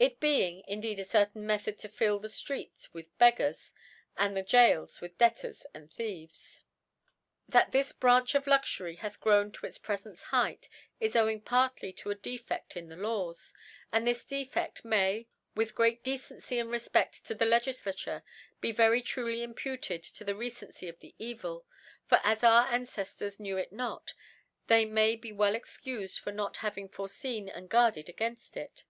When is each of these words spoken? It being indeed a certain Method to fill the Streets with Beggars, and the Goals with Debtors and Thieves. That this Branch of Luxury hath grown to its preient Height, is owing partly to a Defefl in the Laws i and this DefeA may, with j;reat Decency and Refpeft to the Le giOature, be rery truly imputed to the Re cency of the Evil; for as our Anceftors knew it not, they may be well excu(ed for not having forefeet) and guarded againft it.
It 0.00 0.18
being 0.18 0.64
indeed 0.66 0.98
a 0.98 1.04
certain 1.04 1.46
Method 1.46 1.78
to 1.78 1.88
fill 1.88 2.18
the 2.18 2.28
Streets 2.28 2.92
with 2.92 3.16
Beggars, 3.16 3.72
and 4.16 4.36
the 4.36 4.42
Goals 4.42 5.00
with 5.00 5.16
Debtors 5.18 5.64
and 5.72 5.88
Thieves. 5.88 6.62
That 7.48 7.70
this 7.70 7.92
Branch 7.92 8.34
of 8.34 8.48
Luxury 8.48 8.96
hath 8.96 9.20
grown 9.20 9.52
to 9.52 9.66
its 9.66 9.78
preient 9.78 10.18
Height, 10.30 10.68
is 10.98 11.14
owing 11.14 11.42
partly 11.42 11.92
to 11.92 12.10
a 12.10 12.16
Defefl 12.16 12.76
in 12.76 12.88
the 12.88 12.96
Laws 12.96 13.54
i 13.92 13.98
and 13.98 14.04
this 14.08 14.24
DefeA 14.24 14.84
may, 14.84 15.28
with 15.54 15.76
j;reat 15.76 16.02
Decency 16.02 16.58
and 16.58 16.70
Refpeft 16.72 17.22
to 17.26 17.34
the 17.36 17.46
Le 17.46 17.60
giOature, 17.60 18.24
be 18.60 18.72
rery 18.72 19.00
truly 19.00 19.44
imputed 19.44 20.02
to 20.02 20.24
the 20.24 20.34
Re 20.34 20.50
cency 20.50 20.88
of 20.88 20.98
the 20.98 21.14
Evil; 21.20 21.66
for 22.08 22.18
as 22.24 22.42
our 22.42 22.66
Anceftors 22.66 23.38
knew 23.38 23.56
it 23.56 23.72
not, 23.72 24.14
they 24.66 24.84
may 24.86 25.14
be 25.14 25.30
well 25.30 25.54
excu(ed 25.54 26.18
for 26.18 26.32
not 26.32 26.56
having 26.58 26.88
forefeet) 26.88 27.48
and 27.54 27.68
guarded 27.68 28.06
againft 28.08 28.56
it. 28.56 28.84